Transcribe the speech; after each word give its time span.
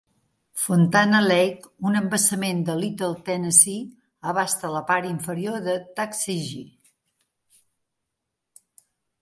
Fontana 0.59 1.17
Lake, 1.25 1.69
un 1.89 1.97
embassament 1.99 2.63
de 2.69 2.77
Little 2.79 3.11
Tennessee, 3.29 3.83
abasta 4.31 4.73
la 4.77 4.81
part 4.89 5.11
inferior 5.13 5.63
de 5.69 5.77
Tucksegee. 6.01 6.67